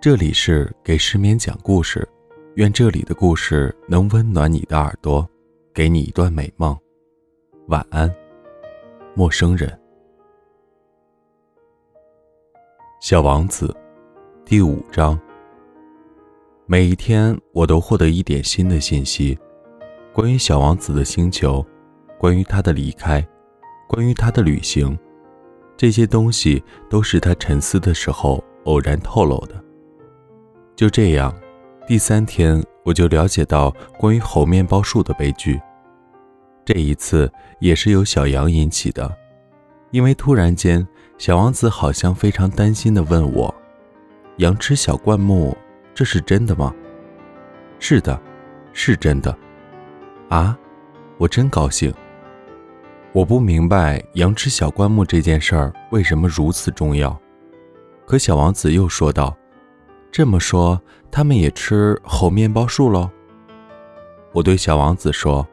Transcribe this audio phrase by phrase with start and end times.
[0.00, 2.08] 这里是给失眠讲故事，
[2.54, 5.28] 愿这里的故事能温暖你的耳朵，
[5.74, 6.76] 给你一段美梦。
[7.66, 8.08] 晚安，
[9.16, 9.76] 陌生人。
[13.00, 13.76] 小王子，
[14.44, 15.18] 第五章。
[16.64, 19.36] 每一天，我都获得一点新的信息，
[20.12, 21.66] 关于小王子的星球，
[22.20, 23.26] 关于他的离开，
[23.88, 24.96] 关于他的旅行，
[25.76, 29.64] 这些东西都是他沉思的时候偶然透露的。
[30.78, 31.34] 就这样，
[31.88, 33.68] 第三天我就了解到
[33.98, 35.60] 关于猴面包树的悲剧。
[36.64, 39.12] 这一次也是由小羊引起的，
[39.90, 40.86] 因为突然间，
[41.18, 43.52] 小王子好像非常担心地问我
[44.38, 45.58] ：“羊吃小灌木，
[45.96, 46.72] 这是真的吗
[47.80, 48.16] ？”“是的，
[48.72, 49.36] 是真的。
[50.30, 50.56] ”“啊，
[51.16, 51.92] 我真高兴。”
[53.12, 57.20] 我不明白羊吃小灌木这件事儿为什么如此重要，
[58.06, 59.36] 可小王子又说道。
[60.10, 63.10] 这么说，他们也吃猴面包树喽？
[64.32, 65.46] 我对小王子说：“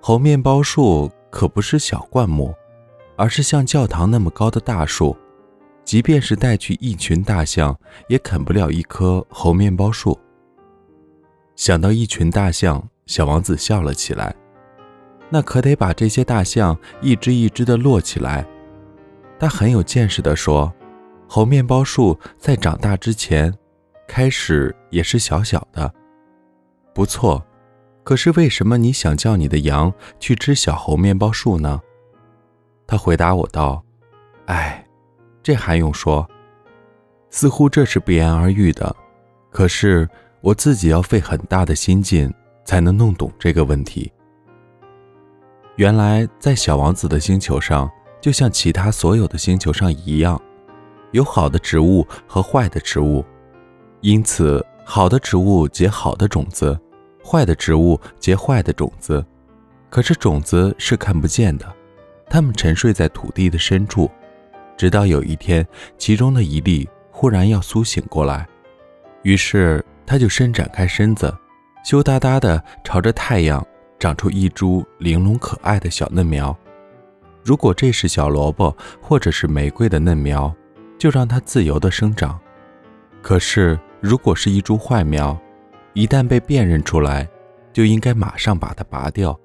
[0.00, 2.54] 猴面包树可不是小灌木，
[3.16, 5.16] 而是像教堂那么高的大树。
[5.84, 7.76] 即便是带去一群大象，
[8.08, 10.18] 也啃不了一棵猴面包树。”
[11.56, 14.34] 想到一群大象，小王子笑了起来。
[15.28, 18.46] 那可得把这些大象一只一只的摞起来。
[19.38, 20.72] 他很有见识地说
[21.28, 23.52] ：“猴面包树在长大之前。”
[24.08, 25.92] 开始也是小小的，
[26.94, 27.44] 不错。
[28.02, 31.78] 可是为什么你想叫你的羊去吃小猴面包树呢？
[32.86, 33.84] 他回答我道
[34.48, 34.82] ：“哎，
[35.42, 36.26] 这还用说？
[37.28, 38.96] 似乎这是不言而喻的。
[39.50, 40.08] 可是
[40.40, 42.32] 我自己要费很大的心劲
[42.64, 44.10] 才能弄懂这个问题。
[45.76, 47.90] 原来在小王子的星球上，
[48.22, 50.40] 就像其他所有的星球上一样，
[51.12, 53.22] 有好的植物和坏的植物。”
[54.00, 56.78] 因此，好的植物结好的种子，
[57.24, 59.24] 坏的植物结坏的种子。
[59.90, 61.66] 可是种子是看不见的，
[62.30, 64.08] 它们沉睡在土地的深处，
[64.76, 65.66] 直到有一天，
[65.96, 68.46] 其中的一粒忽然要苏醒过来，
[69.22, 71.36] 于是它就伸展开身子，
[71.84, 73.66] 羞答答地朝着太阳
[73.98, 76.56] 长出一株玲珑可爱的小嫩苗。
[77.42, 80.54] 如果这是小萝卜或者是玫瑰的嫩苗，
[80.98, 82.38] 就让它自由地生长。
[83.20, 83.76] 可是。
[84.00, 85.36] 如果是一株坏苗，
[85.92, 87.28] 一旦被辨认出来，
[87.72, 89.38] 就应该马上把它拔掉。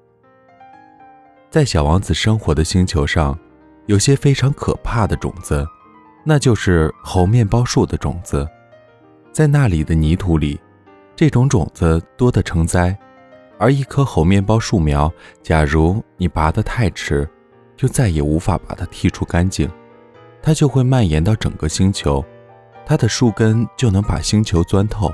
[1.50, 3.38] 在小王子生活的星球上，
[3.86, 5.66] 有些非常可怕的种子，
[6.24, 8.48] 那就是猴面包树的种子。
[9.32, 10.60] 在那里的泥土里，
[11.16, 12.96] 这种种子多得成灾。
[13.58, 17.28] 而一棵猴面包树苗，假如你拔得太迟，
[17.76, 19.68] 就再也无法把它剔除干净，
[20.42, 22.24] 它就会蔓延到整个星球。
[22.86, 25.12] 它的树根就能把星球钻透。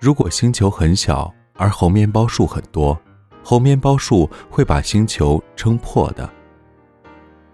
[0.00, 2.98] 如果星球很小，而猴面包树很多，
[3.42, 6.28] 猴面包树会把星球撑破的。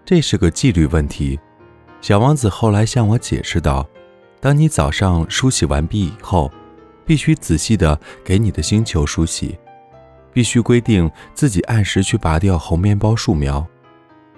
[0.03, 1.39] 这是个纪律问题。
[2.01, 3.87] 小王子后来向我解释道
[4.41, 6.51] ：“当你早上梳洗完毕以后，
[7.05, 9.57] 必须仔细地给你的星球梳洗，
[10.33, 13.65] 必须规定自己按时去拔掉猴面包树苗。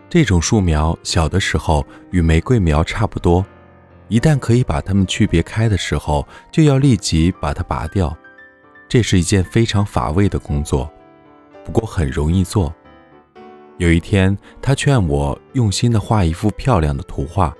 [0.09, 3.43] 这种树苗小的时候与玫瑰苗差不多。”
[4.13, 8.15] 一旦可以把它们区别开的时候，就要立即把它拔掉。
[8.87, 10.87] 这是一件非常乏味的工作，
[11.65, 12.71] 不过很容易做。
[13.79, 17.51] 有一天，他劝我用心地画一幅漂亮的图画，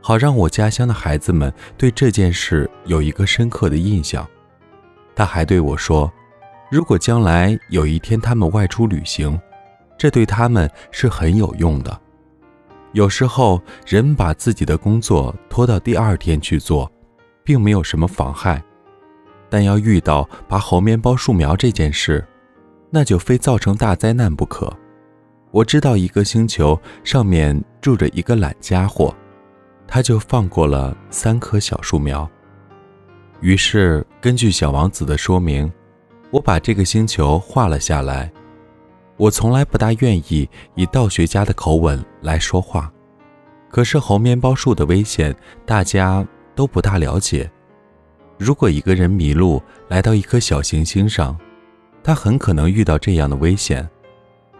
[0.00, 4.24] 好让我家乡的孩子们对这件事有一个深刻的印象。
[5.16, 6.08] 他还对我说，
[6.70, 9.36] 如果将来有一天他们外出旅行，
[9.98, 12.00] 这对他们是很有用的。
[12.92, 16.90] 有时候，人把自己的工作拖到第二天去做，
[17.44, 18.62] 并没有什么妨害。
[19.48, 22.24] 但要遇到拔猴面包树苗这件事，
[22.90, 24.72] 那就非造成大灾难不可。
[25.52, 29.14] 我知道一个星球上面住着一个懒家伙，
[29.86, 32.28] 他就放过了三棵小树苗。
[33.40, 35.72] 于是，根据小王子的说明，
[36.30, 38.30] 我把这个星球画了下来。
[39.20, 42.90] 我从来不大愿意以道学家的口吻来说话，
[43.68, 45.36] 可是猴面包树的危险
[45.66, 47.48] 大家都不大了解。
[48.38, 51.38] 如果一个人迷路来到一颗小行星上，
[52.02, 53.86] 他很可能遇到这样的危险，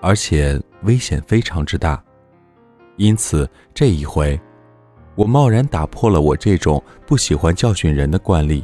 [0.03, 1.99] 而且危险非常之大。
[2.97, 4.39] 因此这一回，
[5.15, 8.63] 我贸然打破了我这种不喜欢教训人的惯例。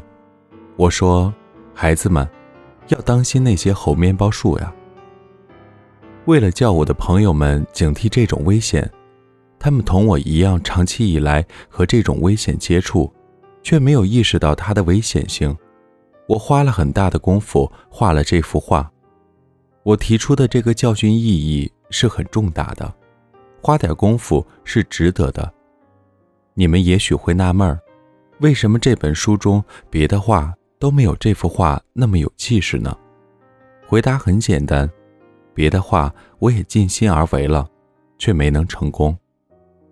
[0.77, 1.33] 我说
[1.73, 2.29] ：“孩子们，
[2.89, 4.71] 要当心那些猴面包树呀。”
[6.27, 8.89] 为了叫我的朋友们警惕这种危险，
[9.61, 13.13] 他们同我一样长期以来和这种危险接触，
[13.63, 15.57] 却没有意识到它的危险性。
[16.27, 18.91] 我花了很大的功夫画了这幅画，
[19.85, 22.93] 我提出的这个教训意义是很重大的，
[23.63, 25.53] 花点功夫是值得的。
[26.55, 27.79] 你们也许会纳闷儿，
[28.41, 32.97] 为什么这本书中别的画都没有这幅画那么有气势呢？
[33.87, 34.91] 回答很简单，
[35.57, 37.67] 别的话我也尽心而为了，
[38.19, 39.17] 却没能成功。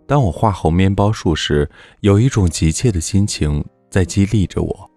[0.06, 1.68] 当我画猴面包树时，
[2.00, 4.90] 有一种急切的心情在激励着我。